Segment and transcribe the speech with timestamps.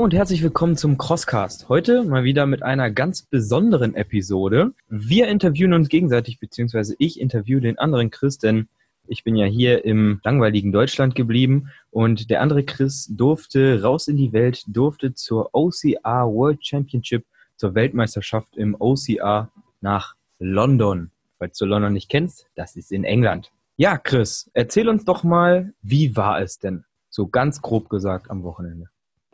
[0.00, 1.68] Und herzlich willkommen zum Crosscast.
[1.68, 4.72] Heute mal wieder mit einer ganz besonderen Episode.
[4.88, 8.68] Wir interviewen uns gegenseitig, beziehungsweise ich interviewe den anderen Chris, denn
[9.06, 14.16] ich bin ja hier im langweiligen Deutschland geblieben und der andere Chris durfte raus in
[14.16, 19.50] die Welt, durfte zur OCR World Championship, zur Weltmeisterschaft im OCR
[19.82, 21.10] nach London.
[21.38, 23.52] Falls du London nicht kennst, das ist in England.
[23.76, 26.86] Ja, Chris, erzähl uns doch mal, wie war es denn?
[27.10, 28.88] So ganz grob gesagt am Wochenende.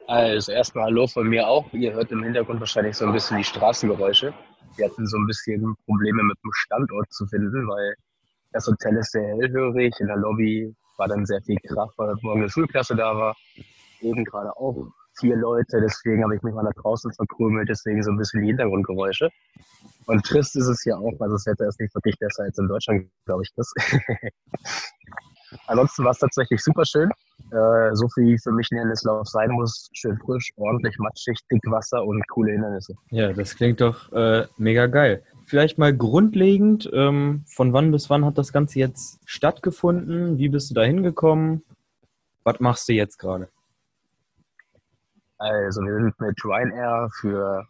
[0.08, 1.72] Also erstmal Hallo von mir auch.
[1.72, 4.32] Ihr hört im Hintergrund wahrscheinlich so ein bisschen die Straßengeräusche.
[4.76, 7.94] Wir hatten so ein bisschen Probleme mit dem Standort zu finden, weil
[8.52, 9.94] das Hotel ist sehr hellhörig.
[9.98, 13.36] In der Lobby war dann sehr viel Krach, weil morgen eine Schulklasse da war.
[14.00, 18.10] Eben gerade auch vier Leute, deswegen habe ich mich mal nach draußen verkrümelt, deswegen so
[18.10, 19.30] ein bisschen die Hintergrundgeräusche.
[20.06, 22.68] Und trist ist es ja auch, also das Wetter ist nicht wirklich besser als in
[22.68, 23.72] Deutschland, glaube ich, das.
[25.66, 27.10] Ansonsten war es tatsächlich super schön.
[27.52, 29.88] Äh, so viel für mich ein Hindernislauf sein muss.
[29.92, 32.94] Schön frisch, ordentlich matschig, dick Wasser und coole Hindernisse.
[33.10, 35.22] Ja, das klingt doch äh, mega geil.
[35.46, 40.38] Vielleicht mal grundlegend, ähm, von wann bis wann hat das Ganze jetzt stattgefunden?
[40.38, 41.62] Wie bist du da hingekommen?
[42.42, 43.48] Was machst du jetzt gerade?
[45.38, 47.64] Also wir sind mit Ryanair für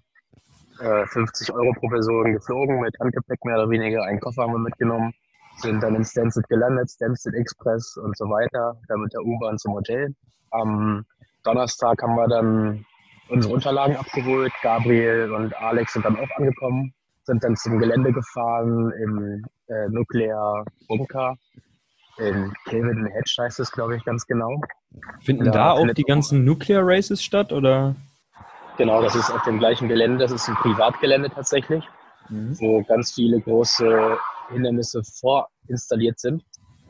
[0.81, 4.05] äh, 50 Euro pro Person geflogen, mit Handgepäck mehr oder weniger.
[4.05, 5.13] Einen Koffer haben wir mitgenommen
[5.57, 9.75] sind dann in Stansted gelandet, Stansted Express und so weiter, dann mit der U-Bahn zum
[9.75, 10.15] Hotel.
[10.51, 11.05] Am
[11.45, 12.85] Donnerstag haben wir dann
[13.29, 14.53] unsere Unterlagen abgeholt.
[14.63, 16.93] Gabriel und Alex sind dann auch angekommen,
[17.25, 21.37] sind dann zum Gelände gefahren im äh, Nuclear Bunker.
[22.19, 24.61] In Kelvin Hedge heißt es, glaube ich, ganz genau.
[25.23, 27.95] Finden da, da auch die ganzen Nuclear Races statt, oder?
[28.79, 30.19] Genau, das ist auf dem gleichen Gelände.
[30.19, 31.85] Das ist ein Privatgelände tatsächlich,
[32.29, 32.59] mhm.
[32.59, 36.43] wo ganz viele große Hindernisse vorinstalliert sind,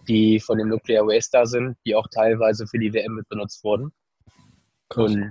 [0.09, 3.63] die von dem Nuclear Waste da sind, die auch teilweise für die WM mit benutzt
[3.65, 3.93] wurden.
[4.89, 5.13] Krass.
[5.13, 5.31] Und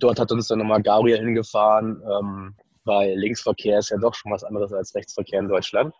[0.00, 2.54] dort hat uns dann nochmal Gabriel hingefahren, ähm,
[2.84, 5.94] weil Linksverkehr ist ja doch schon was anderes als Rechtsverkehr in Deutschland.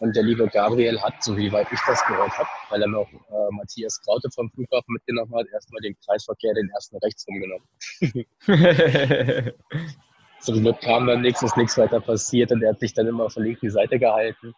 [0.00, 3.08] Und der liebe Gabriel hat, so wie weit ich das gehört habe, weil er noch
[3.12, 7.66] äh, Matthias Kraute vom Flughafen mitgenommen hat, erstmal den Kreisverkehr, den ersten rechts rumgenommen.
[10.46, 13.34] Glück kam dann nichts, ist nichts weiter passiert und er hat sich dann immer auf
[13.34, 14.52] der linken Seite gehalten.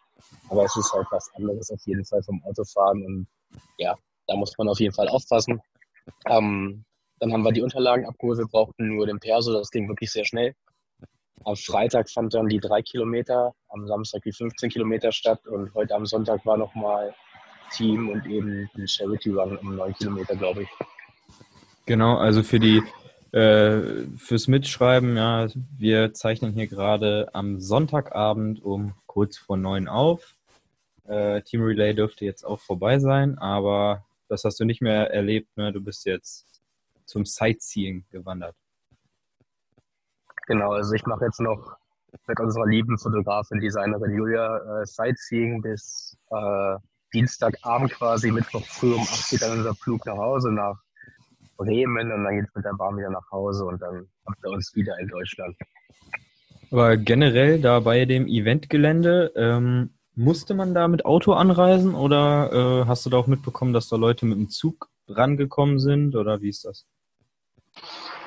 [0.49, 3.27] Aber es ist halt was anderes auf jeden Fall vom Autofahren und
[3.77, 3.95] ja,
[4.27, 5.61] da muss man auf jeden Fall aufpassen.
[6.27, 6.85] Ähm,
[7.19, 10.25] dann haben wir die Unterlagen abgeholt, wir brauchten nur den Perso, das ging wirklich sehr
[10.25, 10.55] schnell.
[11.43, 15.95] Am Freitag fand dann die drei Kilometer, am Samstag die 15 Kilometer statt und heute
[15.95, 17.13] am Sonntag war nochmal
[17.71, 20.69] Team und eben ein Charity Run um neun Kilometer, glaube ich.
[21.85, 22.81] Genau, also für die
[23.31, 25.47] äh, fürs Mitschreiben, ja,
[25.77, 30.35] wir zeichnen hier gerade am Sonntagabend um kurz vor neun auf.
[31.05, 35.55] Äh, Team Relay dürfte jetzt auch vorbei sein, aber das hast du nicht mehr erlebt.
[35.57, 35.73] Ne?
[35.73, 36.45] Du bist jetzt
[37.05, 38.55] zum Sightseeing gewandert.
[40.47, 41.77] Genau, also ich mache jetzt noch
[42.27, 46.75] mit unserer lieben Fotografin, Designerin Julia äh, Sightseeing bis äh,
[47.13, 50.81] Dienstagabend quasi, Mittwoch früh um 8 geht dann unser Flug nach Hause nach
[51.63, 54.51] Bremen und dann geht es mit der Bahn wieder nach Hause und dann habt ihr
[54.51, 55.55] uns wieder in Deutschland.
[56.71, 62.87] Aber generell da bei dem Eventgelände, ähm, musste man da mit Auto anreisen oder äh,
[62.87, 66.49] hast du da auch mitbekommen, dass da Leute mit dem Zug rangekommen sind oder wie
[66.49, 66.85] ist das?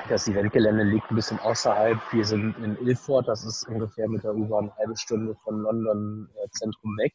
[0.09, 1.99] Das Eventgelände liegt ein bisschen außerhalb.
[2.13, 6.29] Wir sind in Ilford, das ist ungefähr mit der U-Bahn eine halbe Stunde von London
[6.43, 7.15] äh, Zentrum weg.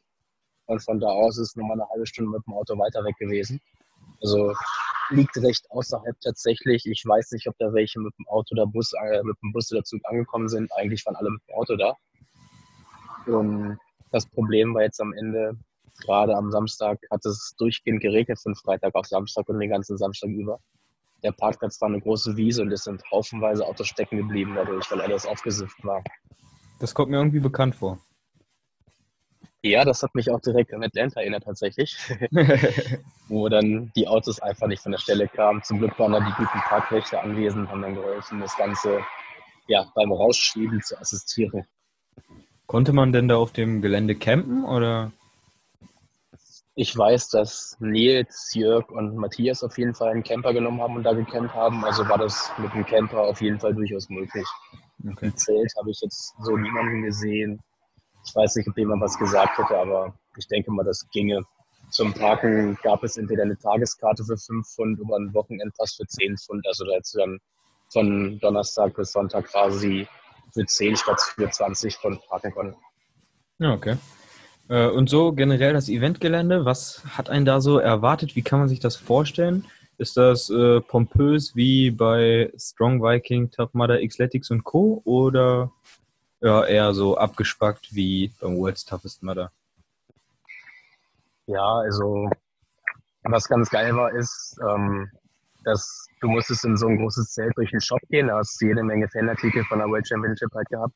[0.66, 3.59] Und von da aus ist nochmal eine halbe Stunde mit dem Auto weiter weg gewesen.
[4.22, 4.53] Also
[5.09, 6.86] liegt recht außerhalb tatsächlich.
[6.86, 9.72] Ich weiß nicht, ob da welche mit dem Auto oder Bus, äh, mit dem Bus
[9.72, 10.72] oder Zug angekommen sind.
[10.74, 11.96] Eigentlich waren alle mit dem Auto da.
[13.25, 13.78] Und
[14.12, 15.58] das Problem war jetzt am Ende,
[16.02, 20.30] gerade am Samstag hat es durchgehend geregnet von Freitag auf Samstag und den ganzen Samstag
[20.30, 20.60] über.
[21.24, 25.01] Der Parkplatz war eine große Wiese und es sind haufenweise Autos stecken geblieben dadurch, weil
[25.01, 26.01] alles aufgesifft war.
[26.80, 28.00] Das kommt mir irgendwie bekannt vor.
[29.62, 31.98] Ja, das hat mich auch direkt an Atlanta erinnert tatsächlich,
[33.28, 35.62] wo dann die Autos einfach nicht von der Stelle kamen.
[35.64, 39.02] Zum Glück waren da die guten Parkrechte anwesend, haben dann geholfen, das Ganze
[39.68, 41.66] ja, beim Rausschieben zu assistieren.
[42.68, 45.12] Konnte man denn da auf dem Gelände campen oder?
[46.76, 51.04] Ich weiß, dass Nils, Jörg und Matthias auf jeden Fall einen Camper genommen haben und
[51.04, 51.84] da gecampt haben.
[51.84, 54.46] Also war das mit dem Camper auf jeden Fall durchaus möglich.
[55.06, 55.26] Okay.
[55.26, 57.60] Im Zelt habe ich jetzt so niemanden gesehen.
[58.30, 61.44] Ich weiß nicht, ob jemand was gesagt hätte, aber ich denke mal, das ginge.
[61.90, 66.38] Zum Parken gab es entweder eine Tageskarte für 5 Pfund oder einen Wochenendpass für 10
[66.38, 66.66] Pfund.
[66.68, 67.40] Also da hättest du dann
[67.92, 70.08] von Donnerstag bis Sonntag quasi
[70.54, 72.76] für 10 statt für 20 Pfund parken können.
[73.58, 73.98] Ja, okay.
[74.68, 78.36] Äh, und so generell das Eventgelände, was hat einen da so erwartet?
[78.36, 79.66] Wie kann man sich das vorstellen?
[79.98, 85.02] Ist das äh, pompös wie bei Strong Viking, Mudder, Xletics und Co.
[85.04, 85.72] oder
[86.41, 89.51] ja, eher so abgespackt wie beim World's Toughest Mudder?
[91.47, 92.30] Ja, also
[93.24, 95.09] was ganz geil war, ist, ähm,
[95.63, 98.27] dass du musstest in so ein großes Zelt durch den Shop gehen.
[98.27, 100.94] Da hast du jede Menge Fanartikel von der World Championship halt gehabt,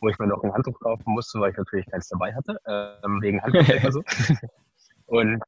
[0.00, 3.20] wo ich mir noch ein Handtuch kaufen musste, weil ich natürlich keins dabei hatte, ähm,
[3.22, 4.02] wegen Handtuch oder so.
[5.06, 5.42] Und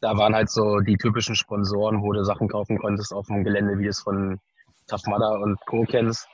[0.00, 3.78] da waren halt so die typischen Sponsoren, wo du Sachen kaufen konntest auf dem Gelände,
[3.78, 4.38] wie es von
[4.86, 5.84] Tough Mudder und Co.
[5.84, 6.28] kennst.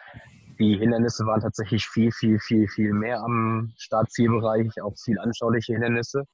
[0.60, 6.24] Die Hindernisse waren tatsächlich viel, viel, viel, viel mehr am Startzielbereich, auch viel anschauliche Hindernisse.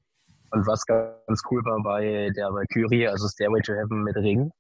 [0.50, 4.50] Und was ganz cool war bei der Valkyrie, also Stairway to Heaven mit Ring,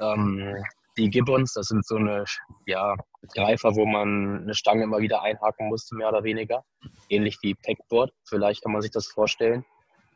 [0.00, 0.56] ähm,
[0.96, 2.24] die Gibbons, das sind so eine
[2.66, 2.96] ja,
[3.34, 6.64] Greifer, wo man eine Stange immer wieder einhaken musste, mehr oder weniger.
[7.08, 9.64] Ähnlich wie Packboard, vielleicht kann man sich das vorstellen.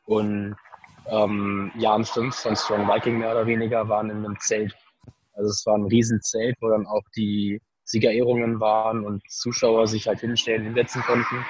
[0.07, 0.57] Und
[1.07, 4.75] ähm, Jan 5 von Strong Viking mehr oder weniger waren in einem Zelt.
[5.35, 7.61] Also es war ein Riesenzelt, wo dann auch die
[7.91, 11.45] Siegerehrungen waren und Zuschauer sich halt hinstellen, hinsetzen konnten.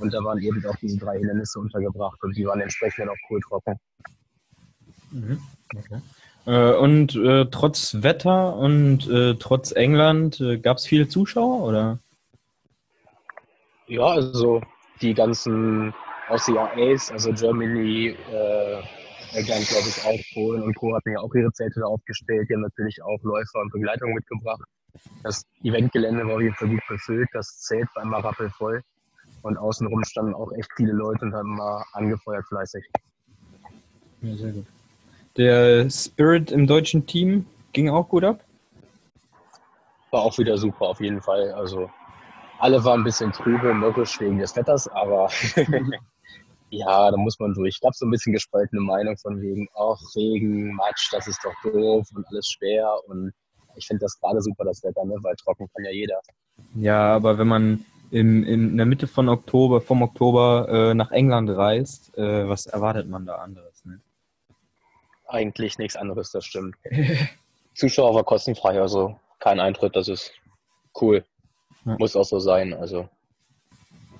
[0.00, 3.40] Und da waren eben auch diese drei Hindernisse untergebracht und die waren entsprechend auch cool
[3.40, 3.78] trocken.
[5.10, 5.38] Mhm.
[5.76, 6.00] Okay.
[6.46, 11.98] Äh, und äh, trotz Wetter und äh, trotz England äh, gab es viele Zuschauer oder?
[13.86, 14.62] Ja, also
[15.02, 15.92] die ganzen
[16.30, 18.82] OCRAs, also Germany, äh,
[19.34, 20.94] England, glaube ich, auch Polen und Co.
[20.94, 22.48] hatten ja auch ihre Zelte aufgestellt.
[22.48, 24.64] Die haben natürlich auch Läufer und Begleitung mitgebracht.
[25.22, 27.28] Das Eventgelände war auf jeden Fall gut befüllt.
[27.32, 28.82] Das Zelt war immer rappelvoll.
[29.42, 32.84] Und außenrum standen auch echt viele Leute und haben mal angefeuert fleißig.
[34.22, 34.66] Ja, sehr gut.
[35.36, 38.44] Der Spirit im deutschen Team ging auch gut ab?
[40.10, 41.52] War auch wieder super, auf jeden Fall.
[41.52, 41.90] Also
[42.60, 45.28] alle waren ein bisschen trübe, mürrisch wegen des Wetters, aber
[46.70, 47.74] ja, da muss man durch.
[47.74, 51.54] Ich glaube, so ein bisschen gespaltene Meinung von wegen, ach, Regen, Matsch, das ist doch
[51.64, 52.88] doof und alles schwer.
[53.08, 53.32] Und
[53.76, 55.16] ich finde das gerade super, das Wetter, ne?
[55.22, 56.20] weil trocken kann ja jeder.
[56.74, 61.50] Ja, aber wenn man in, in der Mitte von Oktober, vom Oktober äh, nach England
[61.50, 63.84] reist, äh, was erwartet man da anderes?
[63.84, 64.00] Ne?
[65.26, 66.76] Eigentlich nichts anderes, das stimmt.
[67.74, 70.32] Zuschauer war kostenfrei, also kein Eintritt, das ist
[71.00, 71.24] cool.
[71.84, 71.96] Ja.
[71.98, 72.72] Muss auch so sein.
[72.72, 73.08] Also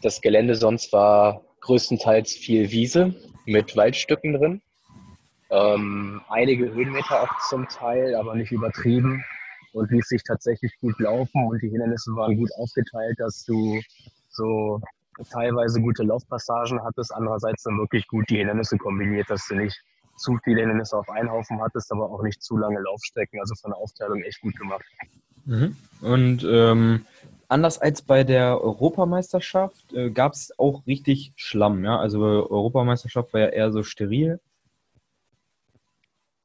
[0.02, 3.14] das Gelände sonst war größtenteils viel Wiese
[3.46, 4.62] mit Waldstücken drin.
[5.50, 9.24] Ähm, einige Höhenmeter auch zum Teil, aber nicht übertrieben
[9.74, 13.80] und ließ sich tatsächlich gut laufen und die Hindernisse waren gut aufgeteilt, dass du
[14.30, 14.80] so
[15.30, 19.76] teilweise gute Laufpassagen hattest, andererseits dann wirklich gut die Hindernisse kombiniert, dass du nicht
[20.16, 23.40] zu viele Hindernisse auf einen Haufen hattest, aber auch nicht zu lange Laufstrecken.
[23.40, 24.84] Also von der Aufteilung echt gut gemacht.
[25.44, 25.76] Mhm.
[26.00, 27.04] Und ähm,
[27.48, 31.84] anders als bei der Europameisterschaft äh, gab es auch richtig Schlamm.
[31.84, 31.98] Ja?
[31.98, 34.40] Also Europameisterschaft war ja eher so steril.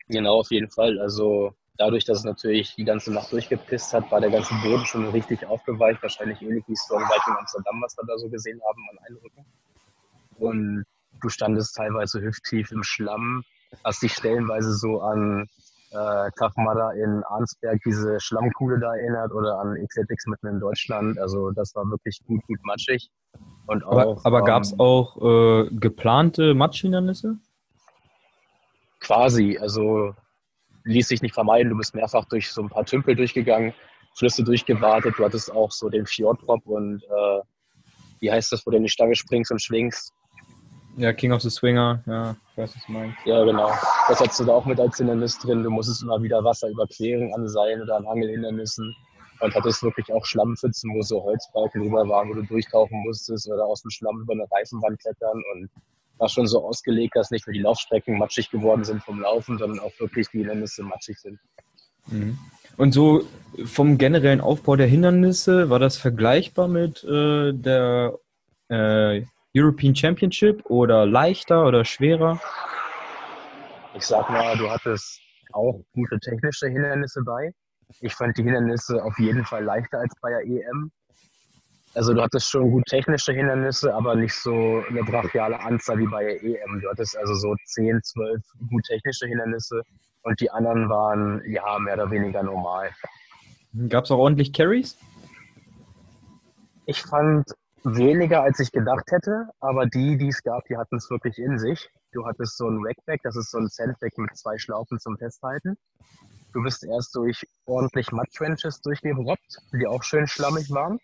[0.07, 0.99] Genau, auf jeden Fall.
[0.99, 5.09] Also dadurch, dass es natürlich die ganze Nacht durchgepisst hat, war der ganze Boden schon
[5.09, 6.03] richtig aufgeweicht.
[6.03, 9.45] Wahrscheinlich ähnlich wie Strong Viking Amsterdam, was wir da so gesehen haben an Eindrücken.
[10.37, 10.85] Und
[11.21, 13.43] du standest teilweise hüfttief im Schlamm
[13.83, 15.47] hast dich stellenweise so an
[15.91, 21.19] äh, Tafmada in Arnsberg, diese Schlammkuhle da erinnert oder an Xetix mitten in Deutschland.
[21.19, 23.09] Also das war wirklich gut, gut matschig.
[23.67, 27.37] Und auch, aber aber ähm, gab es auch äh, geplante Matschhindernisse?
[28.99, 30.13] Quasi, also
[30.83, 31.69] ließ sich nicht vermeiden.
[31.69, 33.73] Du bist mehrfach durch so ein paar Tümpel durchgegangen,
[34.15, 35.15] Flüsse durchgewartet.
[35.17, 37.41] Du hattest auch so den Fjorddrop und äh,
[38.19, 40.13] wie heißt das, wo du in die Stange springst und schwingst.
[40.97, 43.17] Ja, King of the Swinger, ja, ich weiß, was du meinst.
[43.25, 43.71] Ja, genau.
[44.07, 45.63] Das hattest du da auch mit als Hindernis drin.
[45.63, 48.93] Du musstest immer wieder Wasser überqueren an Seilen oder an Angelhindernissen.
[49.41, 53.63] Und hattest wirklich auch Schlammpfützen, wo so Holzbalken drüber waren, wo du durchtauchen musstest oder
[53.63, 55.41] aus dem Schlamm über eine Reifenwand klettern.
[55.53, 55.69] Und
[56.19, 59.79] war schon so ausgelegt, dass nicht nur die Laufstrecken matschig geworden sind vom Laufen, sondern
[59.79, 61.39] auch wirklich die Hindernisse matschig sind.
[62.07, 62.37] Mhm.
[62.77, 63.23] Und so
[63.65, 68.17] vom generellen Aufbau der Hindernisse, war das vergleichbar mit äh, der
[68.69, 72.39] äh, European Championship oder leichter oder schwerer?
[73.95, 75.19] Ich sag mal, du hattest
[75.51, 77.51] auch gute technische Hindernisse bei.
[78.01, 80.91] Ich fand die Hindernisse auf jeden Fall leichter als bei der EM.
[81.95, 86.23] Also du hattest schon gut technische Hindernisse, aber nicht so eine brachiale Anzahl wie bei
[86.23, 86.81] der EM.
[86.81, 89.81] Du hattest also so 10, 12 gut technische Hindernisse
[90.23, 92.89] und die anderen waren ja mehr oder weniger normal.
[93.87, 94.97] Gab es auch ordentlich Carries?
[96.85, 97.45] Ich fand
[97.83, 101.57] Weniger als ich gedacht hätte, aber die, die es gab, die hatten es wirklich in
[101.57, 101.89] sich.
[102.11, 105.77] Du hattest so ein Rackback, das ist so ein Sandbag mit zwei Schlaufen zum Festhalten.
[106.51, 110.99] Du bist erst durch ordentlich Mud-Trenches durchgerobbt, die auch schön schlammig waren.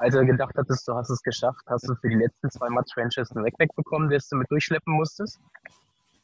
[0.00, 3.32] Als du gedacht hattest, du hast es geschafft, hast du für die letzten zwei Mud-Trenches
[3.32, 5.38] ein Rackback bekommen, das du mit durchschleppen musstest.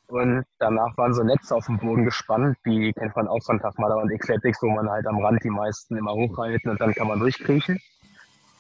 [0.07, 3.97] Und danach waren so Netze auf dem Boden gespannt, die kennt man auch von Tafmada
[3.97, 7.19] und Ecletics, wo man halt am Rand die meisten immer hochhalten und dann kann man
[7.19, 7.79] durchkriechen.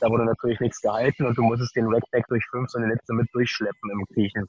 [0.00, 3.14] Da wurde natürlich nichts gehalten und du musstest den Rackback durch fünf so eine Netze
[3.14, 4.46] mit durchschleppen im Kriechen.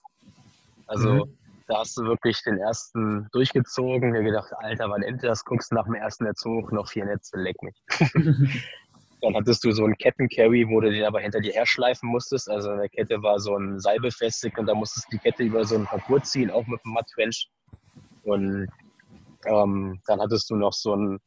[0.88, 1.38] Also mhm.
[1.68, 5.46] da hast du wirklich den ersten durchgezogen, mir gedacht, Alter, wann endet das?
[5.46, 7.82] Guckst nach dem ersten Netz hoch, noch vier Netze, leck mich.
[9.28, 12.50] Dann hattest du so einen Kettencarry, wo du den aber hinter dir herschleifen musstest.
[12.50, 15.44] Also in der Kette war so ein Seil befestigt und da musstest du die Kette
[15.44, 17.50] über so einen Parcours ziehen, auch mit einem Mattwrench.
[18.24, 18.70] Und
[19.46, 21.20] ähm, dann hattest du noch so ein,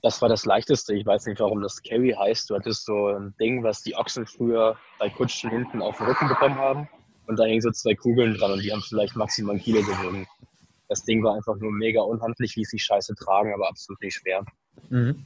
[0.00, 0.94] das war das Leichteste.
[0.94, 2.50] Ich weiß nicht, warum das Carry heißt.
[2.50, 6.28] Du hattest so ein Ding, was die Ochsen früher bei Kutschen hinten auf den Rücken
[6.28, 6.88] bekommen haben.
[7.26, 10.24] Und da hingen so zwei Kugeln dran und die haben vielleicht maximal ein Kilo gewogen.
[10.88, 14.44] Das Ding war einfach nur mega unhandlich, wie sie scheiße tragen, aber absolut nicht schwer.
[14.88, 15.24] Mhm.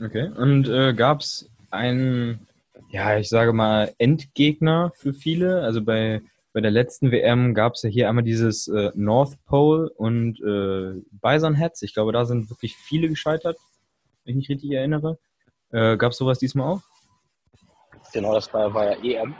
[0.00, 0.28] Okay.
[0.36, 2.46] Und äh, gab es einen,
[2.90, 5.62] ja, ich sage mal, Endgegner für viele?
[5.62, 6.22] Also bei,
[6.52, 11.00] bei der letzten WM gab es ja hier einmal dieses äh, North Pole und äh,
[11.10, 11.82] Bison Heads.
[11.82, 13.56] Ich glaube, da sind wirklich viele gescheitert,
[14.24, 15.18] wenn ich mich richtig erinnere.
[15.70, 16.82] Äh, gab es sowas diesmal auch?
[18.12, 19.34] Genau, das war, war ja EM.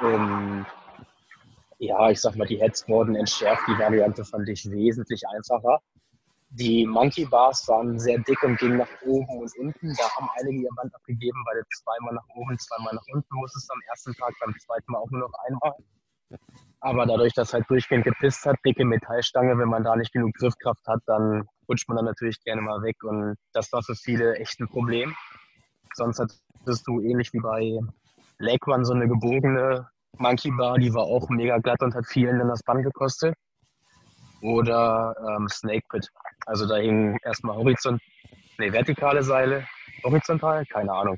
[0.00, 0.66] Und
[1.78, 3.62] ja, ich sag mal, die Heads wurden entschärft.
[3.68, 5.80] Die Variante fand ich wesentlich einfacher.
[6.56, 9.92] Die Monkey Bars waren sehr dick und gingen nach oben und unten.
[9.94, 13.68] Da haben einige ihr Band abgegeben, weil du zweimal nach oben, zweimal nach unten musstest
[13.72, 15.74] am ersten Tag, beim zweiten Mal auch nur noch einmal.
[16.78, 20.86] Aber dadurch, dass halt durchgehend gepisst hat, dicke Metallstange, wenn man da nicht genug Griffkraft
[20.86, 23.02] hat, dann rutscht man dann natürlich gerne mal weg.
[23.02, 25.12] Und das war für viele echt ein Problem.
[25.94, 27.80] Sonst hattest du ähnlich wie bei
[28.38, 32.38] Lake One so eine gebogene Monkey Bar, die war auch mega glatt und hat vielen
[32.38, 33.34] dann das Band gekostet.
[34.44, 36.06] Oder ähm, Snake Pit.
[36.44, 38.02] Also da hingen erstmal horizont,
[38.58, 39.66] nee, vertikale Seile,
[40.04, 41.16] horizontal, keine Ahnung.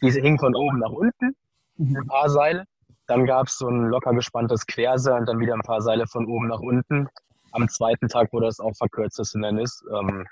[0.00, 1.34] Diese hingen von oben nach unten,
[1.76, 1.96] mhm.
[1.96, 2.64] ein paar Seile.
[3.08, 6.26] Dann gab es so ein locker gespanntes Querseil und dann wieder ein paar Seile von
[6.26, 7.08] oben nach unten.
[7.50, 9.82] Am zweiten Tag wurde es auch verkürztes Hindernis.
[9.92, 10.24] Ähm,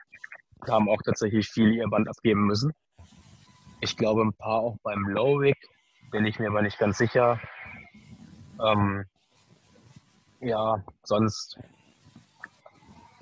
[0.69, 2.73] haben auch tatsächlich viele ihr Band abgeben müssen.
[3.81, 5.59] Ich glaube, ein paar auch beim Lowick,
[6.13, 7.41] bin ich mir aber nicht ganz sicher.
[8.65, 9.05] Ähm,
[10.41, 11.59] ja, sonst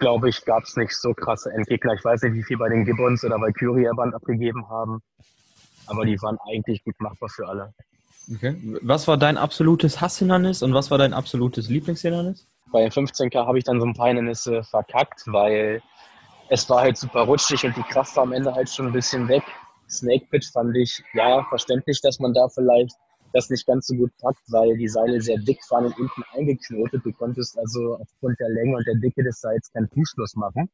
[0.05, 1.95] glaube ich, gab es nicht so krasse Endgegner.
[1.95, 5.01] Ich weiß nicht, wie viel bei den Gibbons oder Valkyrie Band abgegeben haben,
[5.87, 7.73] aber die waren eigentlich gut machbar für alle.
[8.31, 8.55] Okay.
[8.83, 12.47] Was war dein absolutes Hasshindernis und was war dein absolutes Lieblingshindernis?
[12.71, 15.81] Bei den 15K habe ich dann so ein paar Hindernisse verkackt, weil
[16.51, 19.27] es war halt super rutschig und die Kraft war am Ende halt schon ein bisschen
[19.29, 19.45] weg.
[19.89, 22.95] Snake Pit fand ich, ja, verständlich, dass man da vielleicht
[23.35, 27.05] das nicht ganz so gut packt, weil die Seile sehr dick waren und unten eingeknotet.
[27.05, 30.71] Du konntest also aufgrund der Länge und der Dicke des Seils keinen Fußschluss machen.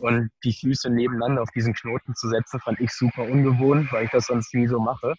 [0.00, 4.10] Und die Füße nebeneinander auf diesen Knoten zu setzen, fand ich super ungewohnt, weil ich
[4.10, 5.14] das sonst nie so mache.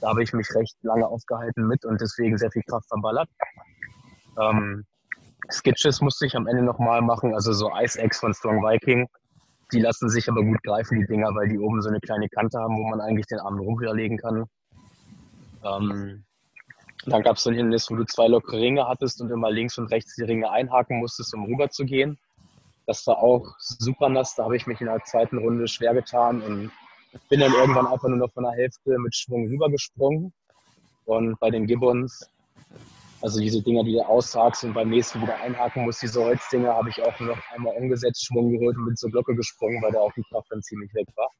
[0.00, 3.28] Da habe ich mich recht lange aufgehalten mit und deswegen sehr viel Kraft verballert.
[4.38, 4.84] Ähm,
[5.50, 9.08] Skitches musste ich am Ende nochmal machen, also so Ice Axe von Strong Viking.
[9.72, 12.58] Die lassen sich aber gut greifen, die Dinger, weil die oben so eine kleine Kante
[12.58, 14.44] haben, wo man eigentlich den Arm rumlegen kann.
[15.64, 16.24] Ähm,
[17.06, 19.78] dann gab es so ein Hindernis, wo du zwei lockere Ringe hattest und immer links
[19.78, 22.18] und rechts die Ringe einhaken musstest, um rüber zu gehen.
[22.86, 24.34] Das war auch super nass.
[24.34, 26.70] Da habe ich mich in der zweiten Runde schwer getan und
[27.28, 30.32] bin dann irgendwann einfach nur noch von der Hälfte mit Schwung rübergesprungen.
[31.06, 32.28] Und bei den Gibbons,
[33.22, 36.90] also diese Dinger, die du aushakst und beim nächsten wieder einhaken musst, diese Holzdinger, habe
[36.90, 40.00] ich auch nur noch einmal umgesetzt, Schwung geholt und bin zur Glocke gesprungen, weil da
[40.00, 41.30] auch die Kraft dann ziemlich weg war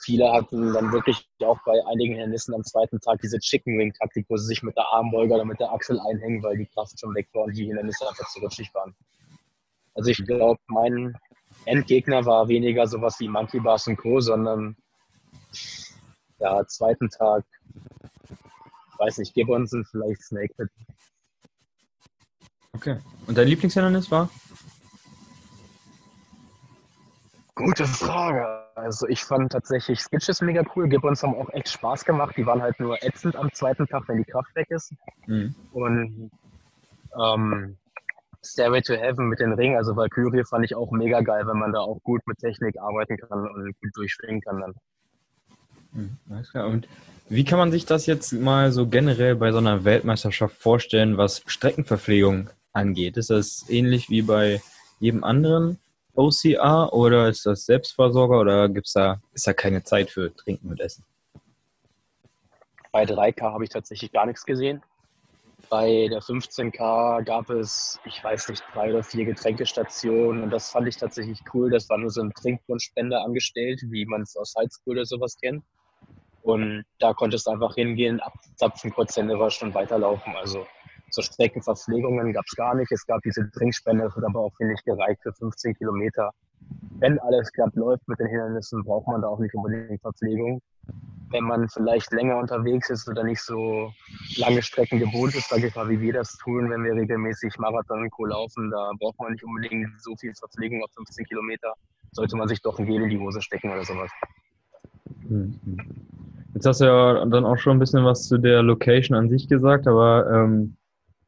[0.00, 4.26] viele hatten dann wirklich auch bei einigen Hindernissen am zweiten Tag diese Chicken Wing Taktik,
[4.28, 7.14] wo sie sich mit der Armbeuge oder mit der Achsel einhängen, weil die Kraft schon
[7.14, 8.94] weg war und die Hindernisse einfach zu rutschig waren.
[9.94, 11.16] Also ich glaube, mein
[11.66, 14.76] Endgegner war weniger sowas wie Monkey Bars und Co., sondern
[16.38, 17.44] ja, zweiten Tag,
[18.98, 20.70] weiß nicht, Gibbons sind vielleicht Snake Pit.
[22.72, 22.98] Okay.
[23.26, 24.30] Und dein Lieblingshindernis war?
[27.54, 28.59] Gute Frage.
[28.80, 30.88] Also ich fand tatsächlich Sketches mega cool.
[30.88, 32.36] Gibbons haben auch echt Spaß gemacht.
[32.36, 34.92] Die waren halt nur ätzend am zweiten Tag, wenn die Kraft weg ist.
[35.26, 35.54] Mhm.
[35.72, 36.30] Und
[37.18, 37.76] ähm,
[38.44, 41.72] Stairway to Heaven mit den Ringen, also Valkyrie fand ich auch mega geil, wenn man
[41.72, 44.74] da auch gut mit Technik arbeiten kann und gut durchschwingen kann dann.
[45.92, 46.66] Mhm, alles klar.
[46.68, 46.88] Und
[47.28, 51.42] wie kann man sich das jetzt mal so generell bei so einer Weltmeisterschaft vorstellen, was
[51.46, 53.16] Streckenverpflegung angeht?
[53.16, 54.62] Ist das ähnlich wie bei
[55.00, 55.78] jedem anderen
[56.20, 60.80] OCR oder ist das Selbstversorger oder gibt's da, ist da keine Zeit für Trinken und
[60.80, 61.04] Essen?
[62.92, 64.82] Bei 3K habe ich tatsächlich gar nichts gesehen.
[65.68, 70.88] Bei der 15K gab es, ich weiß nicht, drei oder vier Getränkestationen und das fand
[70.88, 71.70] ich tatsächlich cool.
[71.70, 75.62] Das war nur so ein Trinkwunschspender angestellt, wie man es aus Highschool oder sowas kennt.
[76.42, 80.34] Und da konntest du einfach hingehen, abzapfen, kurz Hände waschen und weiterlaufen.
[80.36, 80.66] Also
[81.10, 82.90] zur Streckenverpflegungen gab es gar nicht.
[82.92, 86.30] Es gab diese Trinkspende, das hat aber auch, finde ich, gereicht für 15 Kilometer.
[86.98, 90.60] Wenn alles klappt, läuft mit den Hindernissen, braucht man da auch nicht unbedingt Verpflegung.
[91.30, 93.92] Wenn man vielleicht länger unterwegs ist oder nicht so
[94.36, 98.02] lange Strecken gewohnt ist, sage ich mal, wie wir das tun, wenn wir regelmäßig Marathon
[98.02, 98.26] und Co.
[98.26, 101.72] laufen, da braucht man nicht unbedingt so viel Verpflegung auf 15 Kilometer.
[102.12, 104.10] Sollte man sich doch ein Gel in die Hose stecken oder sowas.
[105.28, 105.60] Mhm.
[106.54, 109.48] Jetzt hast du ja dann auch schon ein bisschen was zu der Location an sich
[109.48, 110.76] gesagt, aber ähm,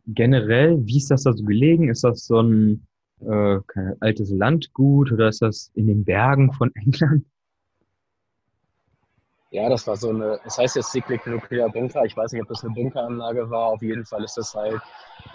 [0.06, 1.88] generell, wie ist das da so gelegen?
[1.88, 2.86] Ist das so ein
[3.20, 3.58] äh,
[4.00, 7.24] altes Landgut oder ist das in den Bergen von England?
[9.50, 12.06] Ja, das war so eine, es heißt jetzt Cyclic Nuclear Bunker.
[12.06, 13.66] Ich weiß nicht, ob das eine Bunkeranlage war.
[13.66, 14.80] Auf jeden Fall ist das halt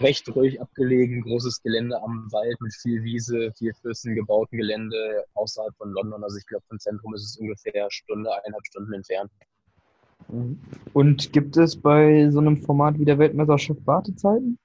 [0.00, 5.72] recht ruhig abgelegen, großes Gelände am Wald mit viel Wiese, viel Flüssen, gebauten Gelände außerhalb
[5.76, 6.24] von London.
[6.24, 9.30] Also ich glaube, vom Zentrum ist es ungefähr Stunde, eineinhalb Stunden entfernt.
[10.28, 14.58] Und gibt es bei so einem Format wie der Weltmeisterschaft Wartezeiten?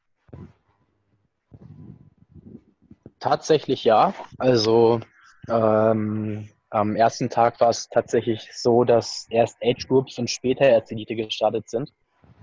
[3.20, 4.14] Tatsächlich ja.
[4.38, 5.00] Also
[5.48, 10.92] ähm, am ersten Tag war es tatsächlich so, dass erst Age Groups und später erst
[10.92, 11.94] Elite gestartet sind.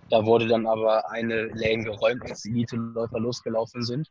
[0.09, 4.09] Da wurde dann aber eine Lane geräumt, als Elite-Läufer losgelaufen sind.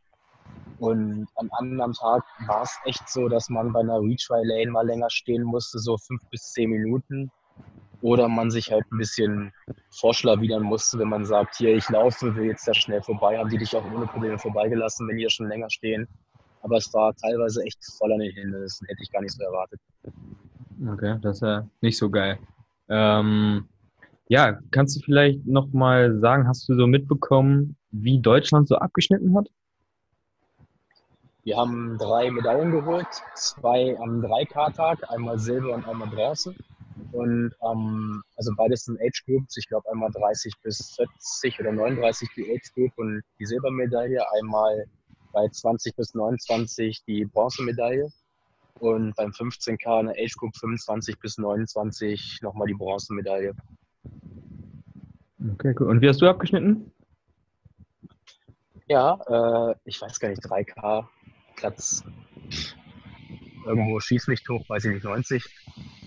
[0.78, 5.10] Und am anderen Tag war es echt so, dass man bei einer Retry-Lane mal länger
[5.10, 7.30] stehen musste, so fünf bis zehn Minuten.
[8.02, 9.52] Oder man sich halt ein bisschen
[9.90, 13.58] vorschlawidern musste, wenn man sagt, hier, ich laufe, will jetzt da schnell vorbei, haben die
[13.58, 16.08] dich auch ohne Probleme vorbeigelassen, wenn die ja schon länger stehen.
[16.62, 18.86] Aber es war teilweise echt voll an den Hindernissen.
[18.86, 19.80] Hätte ich gar nicht so erwartet.
[20.92, 22.38] Okay, das ist ja nicht so geil.
[22.88, 23.66] Ähm,
[24.28, 29.48] ja, kannst du vielleicht nochmal sagen, hast du so mitbekommen, wie Deutschland so abgeschnitten hat?
[31.42, 36.54] Wir haben drei Medaillen geholt, zwei am 3K-Tag, einmal Silber und einmal Bronze.
[37.12, 42.28] Und ähm, also beides sind Age Groups, ich glaube einmal 30 bis 40 oder 39
[42.36, 44.86] die Age Group und die Silbermedaille, einmal
[45.32, 48.10] bei 20 bis 29 die Bronzemedaille
[48.80, 53.54] und beim 15K eine Age Group 25 bis 29 nochmal die Bronzemedaille.
[55.54, 55.88] Okay, cool.
[55.88, 56.92] Und wie hast du abgeschnitten?
[58.88, 61.06] Ja, äh, ich weiß gar nicht, 3K,
[61.56, 62.04] Platz
[63.64, 65.44] irgendwo schießlich hoch, weiß ich nicht, 90.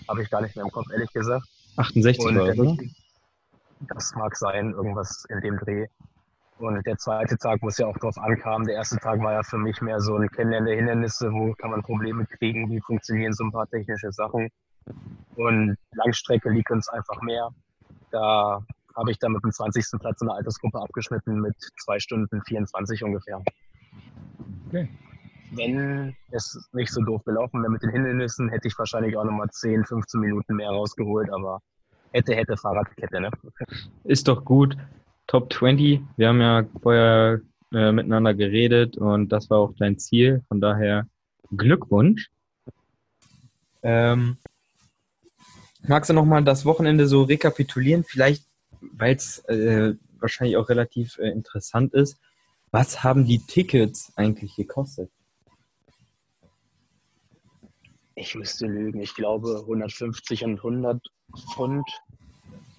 [0.07, 1.45] Habe ich gar nicht mehr im Kopf, ehrlich gesagt.
[1.77, 2.77] 68 war das, ne?
[3.87, 5.87] Das mag sein, irgendwas in dem Dreh.
[6.57, 9.43] Und der zweite Tag, wo es ja auch drauf ankam, der erste Tag war ja
[9.43, 13.33] für mich mehr so ein Kennenlernen der Hindernisse, wo kann man Probleme kriegen, wie funktionieren
[13.33, 14.49] so ein paar technische Sachen.
[15.35, 17.49] Und Langstrecke liegt uns einfach mehr.
[18.11, 18.61] Da
[18.95, 19.99] habe ich dann mit dem 20.
[19.99, 23.41] Platz in der Altersgruppe abgeschnitten mit zwei Stunden 24 ungefähr.
[24.67, 24.89] Okay.
[25.55, 29.49] Wenn es nicht so doof gelaufen wäre mit den Hindernissen, hätte ich wahrscheinlich auch nochmal
[29.49, 31.59] 10, 15 Minuten mehr rausgeholt, aber
[32.11, 33.29] hätte, hätte Fahrradkette, ne?
[34.03, 34.77] Ist doch gut.
[35.27, 36.01] Top 20.
[36.17, 40.43] Wir haben ja vorher äh, miteinander geredet und das war auch dein Ziel.
[40.47, 41.07] Von daher
[41.55, 42.29] Glückwunsch.
[43.83, 44.37] Ähm,
[45.87, 48.03] magst du nochmal das Wochenende so rekapitulieren?
[48.03, 48.45] Vielleicht,
[48.81, 52.19] weil es äh, wahrscheinlich auch relativ äh, interessant ist.
[52.71, 55.11] Was haben die Tickets eigentlich gekostet?
[58.15, 59.01] Ich müsste lügen.
[59.01, 61.01] Ich glaube 150 und 100
[61.53, 61.87] Pfund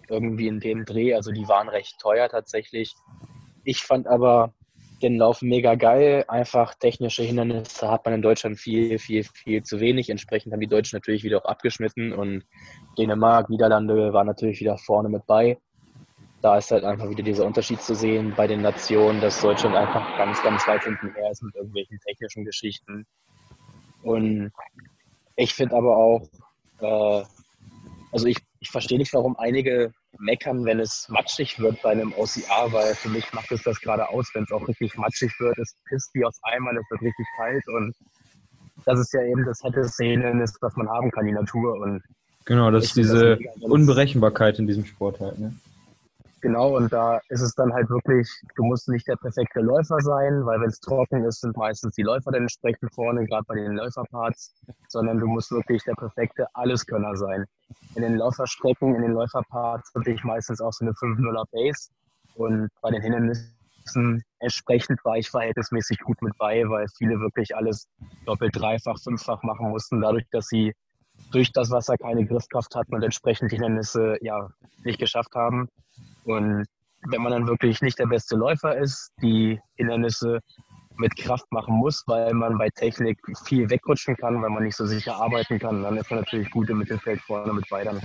[0.09, 1.14] irgendwie in dem Dreh.
[1.14, 2.94] Also die waren recht teuer tatsächlich.
[3.64, 4.53] Ich fand aber
[5.03, 6.25] den Lauf mega geil.
[6.29, 10.09] Einfach technische Hindernisse hat man in Deutschland viel, viel, viel zu wenig.
[10.09, 12.44] Entsprechend haben die Deutschen natürlich wieder auch abgeschnitten und
[12.97, 15.59] Dänemark, Niederlande waren natürlich wieder vorne mit bei.
[16.42, 20.16] Da ist halt einfach wieder dieser Unterschied zu sehen bei den Nationen, dass Deutschland einfach
[20.18, 23.07] ganz, ganz weit hinten her ist mit irgendwelchen technischen Geschichten.
[24.03, 24.53] Und
[25.37, 26.29] ich finde aber auch,
[26.81, 27.25] äh,
[28.12, 32.73] also ich ich verstehe nicht, warum einige meckern, wenn es matschig wird bei einem OCR,
[32.73, 35.59] weil für mich macht es das gerade aus, wenn es auch richtig matschig wird.
[35.59, 37.94] Es pisst wie aus Eimern, es wird richtig kalt und
[38.87, 41.75] das ist ja eben das hätte Szenen ist, was man haben kann, die Natur.
[41.79, 42.03] Und
[42.47, 45.38] genau, das ist diese das Unberechenbarkeit in diesem Sport halt.
[45.38, 45.55] Ne?
[46.44, 50.44] Genau, und da ist es dann halt wirklich, du musst nicht der perfekte Läufer sein,
[50.44, 53.76] weil wenn es trocken ist, sind meistens die Läufer dann entsprechend vorne, gerade bei den
[53.76, 54.54] Läuferparts,
[54.88, 57.46] sondern du musst wirklich der perfekte Alleskönner sein.
[57.94, 61.88] In den Läuferstrecken, in den Läuferparts hatte ich meistens auch so eine 5-0er Base
[62.35, 67.88] und bei den Hindernissen entsprechend war ich verhältnismäßig gut mit bei, weil viele wirklich alles
[68.26, 70.74] doppelt, dreifach, fünffach machen mussten, dadurch, dass sie
[71.33, 74.50] durch das Wasser keine Griffkraft hatten und entsprechend die Hindernisse ja
[74.85, 75.70] nicht geschafft haben.
[76.25, 76.67] Und
[77.09, 80.41] wenn man dann wirklich nicht der beste Läufer ist, die Hindernisse
[80.97, 84.87] mit Kraft machen muss, weil man bei Technik viel wegrutschen kann, weil man nicht so
[84.87, 88.01] sicher arbeiten kann, dann ist man natürlich gut im Mittelfeld vorne mit beidern.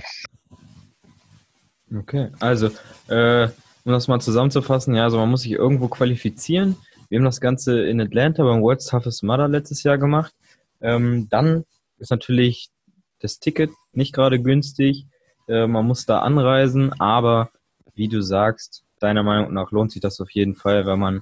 [1.96, 2.68] Okay, also
[3.08, 3.48] äh,
[3.84, 6.76] um das mal zusammenzufassen, ja, also man muss sich irgendwo qualifizieren.
[7.08, 10.32] Wir haben das Ganze in Atlanta beim World's Toughest Mudder letztes Jahr gemacht.
[10.80, 11.64] Ähm, dann
[11.98, 12.70] ist natürlich
[13.20, 15.06] das Ticket nicht gerade günstig.
[15.48, 17.50] Äh, man muss da anreisen, aber
[18.00, 21.20] wie du sagst, deiner Meinung nach lohnt sich das auf jeden Fall, weil man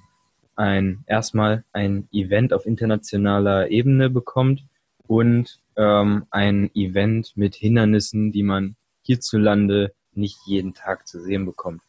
[0.54, 4.64] ein erstmal ein Event auf internationaler Ebene bekommt
[5.08, 11.82] und ähm, ein Event mit Hindernissen, die man hierzulande nicht jeden Tag zu sehen bekommt.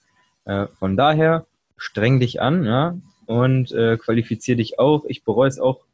[0.45, 1.45] Äh, von daher
[1.77, 2.97] streng dich an, ja,
[3.27, 5.05] und äh, qualifiziere dich auch.
[5.05, 5.85] Ich bereue es auch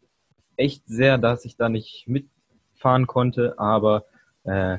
[0.55, 4.05] echt sehr, dass ich da nicht mitfahren konnte, aber
[4.45, 4.77] äh,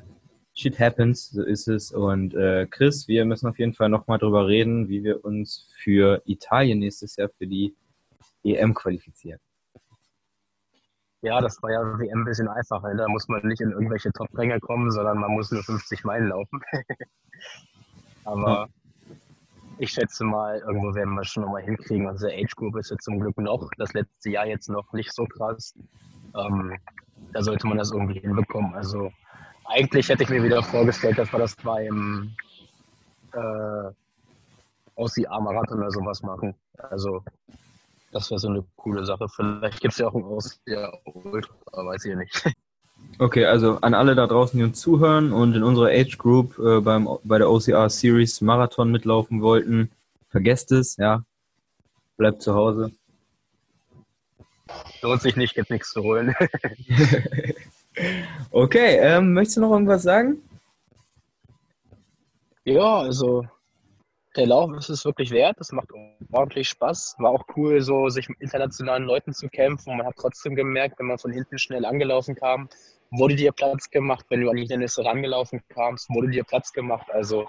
[0.57, 1.93] shit happens, so ist es.
[1.93, 6.23] Und äh, Chris, wir müssen auf jeden Fall nochmal drüber reden, wie wir uns für
[6.25, 7.77] Italien nächstes Jahr für die
[8.43, 9.41] EM qualifizieren.
[11.23, 12.95] Ja, das war ja WM ein bisschen einfacher.
[12.95, 16.61] Da muss man nicht in irgendwelche Top-Ränge kommen, sondern man muss nur 50 Meilen laufen.
[18.25, 18.69] Aber
[19.09, 19.15] ja.
[19.79, 22.07] ich schätze mal, irgendwo werden wir schon nochmal hinkriegen.
[22.07, 25.75] Unsere Age-Group ist jetzt zum Glück noch, das letzte Jahr jetzt noch nicht so krass.
[26.35, 26.77] Ähm,
[27.33, 28.75] da sollte man das irgendwie hinbekommen.
[28.75, 29.11] Also
[29.69, 32.35] eigentlich hätte ich mir wieder vorgestellt, dass wir das beim
[33.33, 33.91] äh,
[34.97, 36.55] OCA-Marathon oder sowas machen.
[36.79, 37.23] Also
[38.13, 39.29] das wäre so eine coole Sache.
[39.29, 42.55] Vielleicht gibt es ja auch ein OCA Ultra, weiß ich nicht.
[43.19, 46.81] Okay, also an alle da draußen, die uns zuhören und in unserer Age Group äh,
[46.81, 49.91] beim, bei der OCR Series Marathon mitlaufen wollten,
[50.29, 51.23] vergesst es, ja.
[52.17, 52.93] Bleibt zu Hause.
[55.03, 56.35] Lohnt sich nicht, gibt nichts zu holen.
[58.51, 60.43] okay, ähm, möchtest du noch irgendwas sagen?
[62.65, 63.47] Ja, also
[64.37, 65.57] der Lauf ist es wirklich wert.
[65.59, 65.89] Das macht
[66.33, 67.17] ordentlich Spaß.
[67.19, 69.97] War auch cool, so sich mit internationalen Leuten zu kämpfen.
[69.97, 72.69] Man hat trotzdem gemerkt, wenn man von hinten schnell angelaufen kam,
[73.11, 74.27] wurde dir Platz gemacht.
[74.29, 77.07] Wenn du an die Hindernisse rangelaufen kamst, wurde dir Platz gemacht.
[77.13, 77.49] Also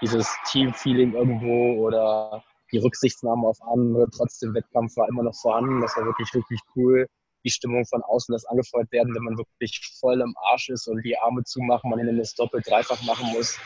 [0.00, 5.80] dieses Team-Feeling irgendwo oder die Rücksichtnahme auf andere, trotzdem Wettkampf war immer noch vorhanden.
[5.80, 7.08] Das war wirklich richtig cool.
[7.44, 11.02] Die Stimmung von außen, das angefeuert werden, wenn man wirklich voll im Arsch ist und
[11.02, 13.58] die Arme zumachen, man Hindernis doppelt, dreifach machen muss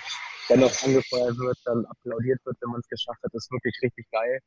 [0.48, 4.40] dennoch angefeuert wird, dann applaudiert wird, wenn man es geschafft hat, ist wirklich richtig geil.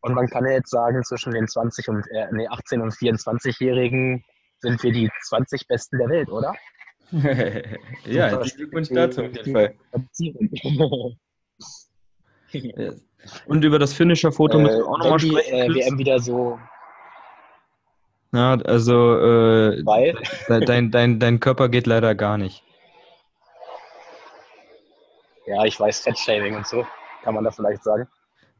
[0.00, 4.24] Und man kann ja jetzt sagen, zwischen den 20 und äh, nee, 18 und 24-Jährigen
[4.60, 6.54] sind wir die 20 Besten der Welt, oder?
[8.04, 9.74] ja, Glückwunsch dazu auf jeden Fall.
[13.46, 15.54] Und über das Finisher-Foto äh, müssen wir auch nochmal sprechen.
[15.54, 16.58] Äh, WM wieder so.
[18.32, 20.14] Ja, also äh, Weil?
[20.66, 22.62] dein, dein, dein Körper geht leider gar nicht.
[25.46, 26.86] Ja, ich weiß, Fettshaming und so,
[27.22, 28.06] kann man da vielleicht sagen.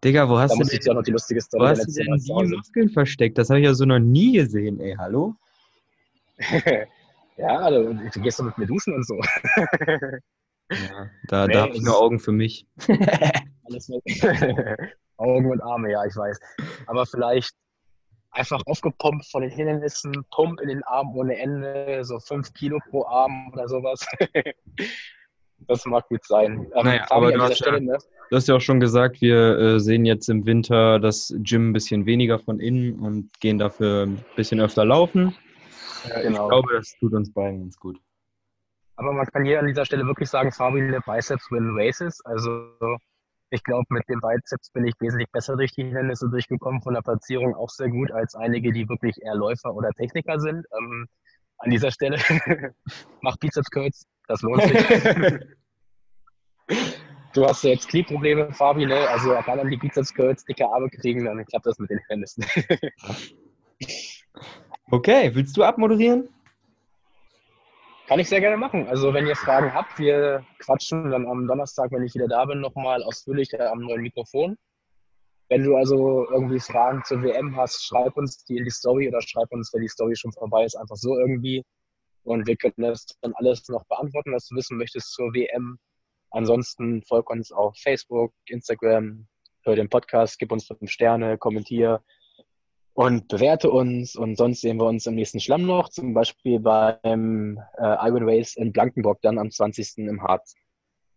[0.03, 2.17] Digga, wo hast da du denn, ja noch die lustige Story wo hast du denn
[2.17, 3.37] die Muskeln versteckt?
[3.37, 5.35] Das habe ich ja so noch nie gesehen, ey, hallo?
[7.37, 9.17] ja, also, du gehst doch mit mir duschen und so.
[10.71, 12.67] ja, da, nee, da habe ich nur Augen für mich.
[13.65, 13.91] Alles
[15.19, 16.39] Augen und Arme, ja, ich weiß.
[16.87, 17.55] Aber vielleicht
[18.31, 23.05] einfach aufgepumpt von den Hindernissen, Pump in den Arm ohne Ende, so 5 Kilo pro
[23.07, 24.07] Arm oder sowas.
[25.67, 26.67] Das mag gut sein.
[26.77, 27.99] Ähm, naja, aber du hast, ja, ne?
[28.31, 31.73] du hast, ja, auch schon gesagt, wir äh, sehen jetzt im Winter das Gym ein
[31.73, 35.35] bisschen weniger von innen und gehen dafür ein bisschen öfter laufen.
[36.09, 36.45] Ja, genau.
[36.45, 37.99] Ich glaube, das tut uns beiden ganz gut.
[38.97, 42.21] Aber man kann hier an dieser Stelle wirklich sagen, Fabi, Biceps win races.
[42.25, 42.71] Also
[43.51, 47.03] ich glaube, mit dem Bizeps bin ich wesentlich besser durch die Hindernisse durchgekommen, von der
[47.03, 50.67] Platzierung auch sehr gut, als einige, die wirklich eher Läufer oder Techniker sind.
[50.79, 51.07] Ähm,
[51.59, 52.19] an dieser Stelle
[53.23, 54.73] mach Bizeps Curls, das lohnt sich.
[57.35, 59.09] du hast ja jetzt Knieprobleme, Fabi, ne?
[59.09, 62.45] Also egal an die Bizeps Curls dicke Arme kriegen, dann klappt das mit den Hindernissen.
[64.91, 66.29] okay, willst du abmoderieren?
[68.09, 68.89] Kann ich sehr gerne machen.
[68.89, 72.59] Also wenn ihr Fragen habt, wir quatschen dann am Donnerstag, wenn ich wieder da bin,
[72.59, 74.57] nochmal ausführlicher am neuen Mikrofon.
[75.51, 79.21] Wenn du also irgendwie Fragen zur WM hast, schreib uns die in die Story oder
[79.21, 81.63] schreib uns, wenn die Story schon vorbei ist, einfach so irgendwie.
[82.23, 85.79] Und wir können das dann alles noch beantworten, was du wissen möchtest zur WM.
[86.31, 89.29] Ansonsten folg uns auf Facebook, Instagram,
[89.65, 92.03] hör den Podcast, gib uns fünf Sterne, kommentier
[92.99, 94.17] und bewerte uns.
[94.17, 98.73] Und sonst sehen wir uns im nächsten Schlammloch, zum Beispiel beim äh, Iron Race in
[98.73, 99.99] Blankenburg dann am 20.
[99.99, 100.57] im Harz.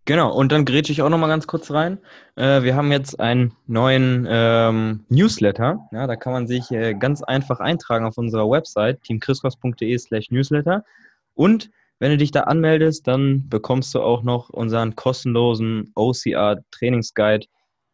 [0.06, 1.98] Genau, und dann grätsche ich auch noch mal ganz kurz rein.
[2.36, 5.80] Äh, wir haben jetzt einen neuen ähm, Newsletter.
[5.92, 10.86] Ja, da kann man sich äh, ganz einfach eintragen auf unserer Website teamchriskos.de slash newsletter.
[11.34, 17.48] Und wenn du dich da anmeldest, dann bekommst du auch noch unseren kostenlosen OCR Trainingsguide.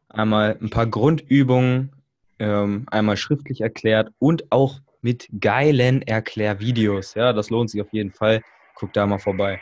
[0.10, 1.94] Einmal ein paar Grundübungen,
[2.40, 7.14] ähm, einmal schriftlich erklärt und auch mit geilen Erklärvideos.
[7.14, 8.42] Ja, das lohnt sich auf jeden Fall.
[8.76, 9.60] Guck da mal vorbei.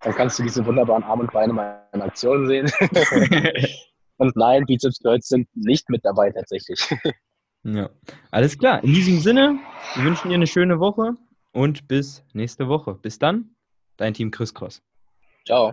[0.00, 2.70] Dann kannst du diese wunderbaren Arme und Beine meiner Aktionen sehen.
[4.18, 6.78] Und nein, Bizeps Curls sind nicht mit dabei tatsächlich.
[7.64, 7.90] Ja,
[8.32, 8.82] alles klar.
[8.82, 9.58] In diesem Sinne,
[9.94, 11.16] wir wünschen dir eine schöne Woche
[11.52, 12.94] und bis nächste Woche.
[12.94, 13.54] Bis dann,
[13.96, 14.82] dein Team Chris Cross.
[15.46, 15.70] Ciao.